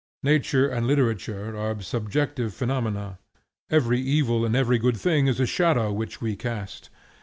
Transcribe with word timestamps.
Nature 0.23 0.67
and 0.67 0.87
literature 0.87 1.55
are 1.55 1.79
subjective 1.79 2.55
phenomena; 2.55 3.19
every 3.69 3.99
evil 4.01 4.43
and 4.43 4.55
every 4.55 4.79
good 4.79 4.97
thing 4.97 5.27
is 5.27 5.39
a 5.39 5.45
shadow 5.45 5.93
which 5.93 6.19
we 6.19 6.35
cast. 6.35 6.89